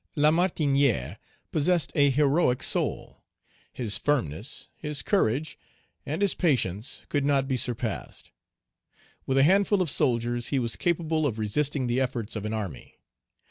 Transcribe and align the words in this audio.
Lamartinière 0.17 1.17
possessed 1.51 1.91
a 1.93 2.09
heroic 2.09 2.63
soul; 2.63 3.21
his 3.71 3.99
firmness, 3.99 4.67
his 4.75 5.03
courage, 5.03 5.59
and 6.07 6.23
his 6.23 6.33
patience 6.33 7.05
could 7.09 7.23
not 7.23 7.47
be 7.47 7.55
surpassed. 7.55 8.31
With 9.27 9.37
a 9.37 9.43
handful 9.43 9.79
of 9.79 9.91
soldiers, 9.91 10.47
he 10.47 10.57
was 10.57 10.75
capable 10.75 11.27
of 11.27 11.37
resisting 11.37 11.85
the 11.85 12.01
efforts 12.01 12.35
of 12.35 12.45
an 12.45 12.51
army. 12.55 12.97